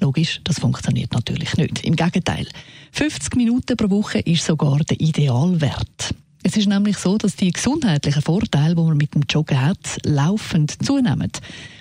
[0.00, 1.84] Logisch, das funktioniert natürlich nicht.
[1.84, 2.48] Im Gegenteil.
[2.90, 6.14] 50 Minuten pro Woche ist sogar der Idealwert.
[6.42, 10.84] Es ist nämlich so, dass die gesundheitlichen Vorteile, die man mit dem Joggen hat, laufend
[10.84, 11.30] zunehmen.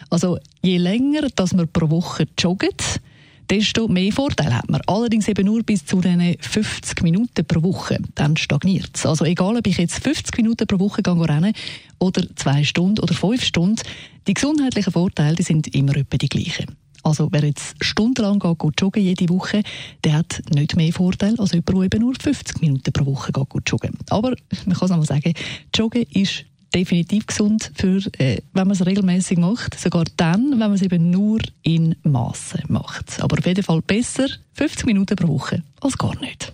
[0.10, 3.02] Also je länger, dass man pro Woche joggt,
[3.50, 4.82] desto mehr Vorteile hat man.
[4.88, 7.98] Allerdings eben nur bis zu den 50 Minuten pro Woche.
[8.16, 9.06] Dann stagniert es.
[9.06, 11.54] Also egal, ob ich jetzt 50 Minuten pro Woche gehe
[12.00, 13.82] oder zwei Stunden oder fünf Stunden,
[14.28, 16.78] die gesundheitlichen Vorteile die sind immer etwa die gleichen.
[17.04, 19.64] Also wer jetzt stundenlang geht, geht joggen jede Woche,
[20.04, 23.70] der hat nicht mehr Vorteil als jemand, der eben nur 50 Minuten pro Woche geht,
[23.70, 23.98] joggen.
[24.10, 24.34] Aber
[24.66, 25.34] man kann es einmal sagen,
[25.74, 29.80] Joggen ist definitiv gesund, für, äh, wenn man es regelmäßig macht.
[29.80, 33.22] Sogar dann, wenn man es eben nur in Massen macht.
[33.22, 36.54] Aber auf jeden Fall besser 50 Minuten pro Woche als gar nicht.